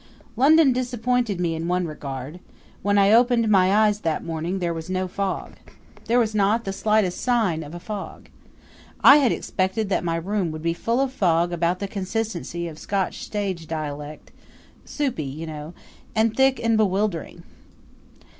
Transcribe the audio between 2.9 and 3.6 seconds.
I opened